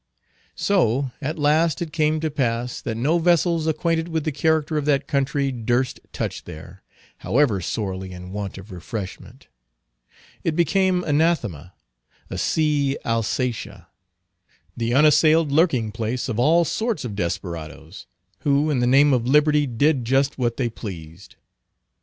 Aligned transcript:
So 0.55 1.11
at 1.21 1.37
last 1.37 1.79
it 1.79 1.93
came 1.93 2.19
to 2.21 2.31
pass 2.31 2.81
that 2.81 2.97
no 2.97 3.19
vessels 3.19 3.67
acquainted 3.67 4.07
with 4.07 4.23
the 4.23 4.31
character 4.31 4.75
of 4.75 4.85
that 4.85 5.05
country 5.05 5.51
durst 5.51 5.99
touch 6.11 6.45
there, 6.45 6.81
however 7.19 7.61
sorely 7.61 8.11
in 8.11 8.31
want 8.31 8.57
of 8.57 8.71
refreshment. 8.71 9.47
It 10.43 10.55
became 10.55 11.03
Anathema—a 11.03 12.37
sea 12.39 12.97
Alsatia—the 13.05 14.91
unassailed 14.91 15.51
lurking 15.51 15.91
place 15.91 16.27
of 16.27 16.39
all 16.39 16.65
sorts 16.65 17.05
of 17.05 17.15
desperadoes, 17.15 18.07
who 18.39 18.71
in 18.71 18.79
the 18.79 18.87
name 18.87 19.13
of 19.13 19.27
liberty 19.27 19.67
did 19.67 20.03
just 20.05 20.35
what 20.39 20.57
they 20.57 20.67
pleased. 20.67 21.35